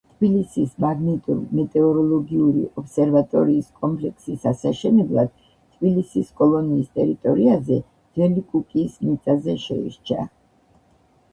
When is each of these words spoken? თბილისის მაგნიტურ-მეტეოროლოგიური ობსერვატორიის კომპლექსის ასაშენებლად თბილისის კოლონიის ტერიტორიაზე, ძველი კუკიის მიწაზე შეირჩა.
თბილისის 0.11 0.69
მაგნიტურ-მეტეოროლოგიური 0.83 2.63
ობსერვატორიის 2.81 3.67
კომპლექსის 3.83 4.47
ასაშენებლად 4.51 5.29
თბილისის 5.75 6.31
კოლონიის 6.41 6.89
ტერიტორიაზე, 7.01 7.77
ძველი 8.17 8.45
კუკიის 8.55 8.97
მიწაზე 9.09 9.55
შეირჩა. 9.67 10.27